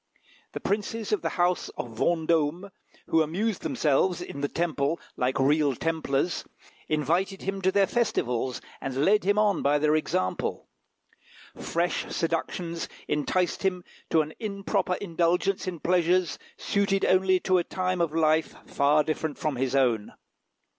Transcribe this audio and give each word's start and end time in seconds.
The 0.53 0.59
princes 0.59 1.11
of 1.11 1.21
the 1.21 1.29
house 1.37 1.69
of 1.77 1.89
Vendôme, 1.89 2.71
who 3.05 3.21
amused 3.21 3.61
themselves 3.61 4.19
in 4.19 4.41
the 4.41 4.47
Temple 4.47 4.99
like 5.15 5.37
real 5.39 5.75
Templars, 5.75 6.43
invited 6.89 7.43
him 7.43 7.61
to 7.61 7.71
their 7.71 7.85
festivals, 7.85 8.61
and 8.81 9.05
led 9.05 9.23
him 9.25 9.37
on 9.37 9.61
by 9.61 9.77
their 9.77 9.95
example. 9.95 10.67
Fresh 11.55 12.11
seductions 12.15 12.89
enticed 13.07 13.61
him 13.61 13.83
to 14.09 14.23
an 14.23 14.33
improper 14.39 14.95
indulgence 14.95 15.67
in 15.67 15.79
pleasures 15.79 16.39
suited 16.57 17.05
only 17.05 17.39
to 17.41 17.59
a 17.59 17.63
time 17.63 18.01
of 18.01 18.11
life 18.15 18.55
far 18.65 19.03
different 19.03 19.37
from 19.37 19.55
his 19.55 19.75
own. 19.75 20.13